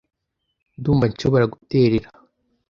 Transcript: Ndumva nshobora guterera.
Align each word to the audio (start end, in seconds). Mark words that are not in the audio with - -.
Ndumva 0.79 1.05
nshobora 1.11 1.45
guterera. 1.53 2.07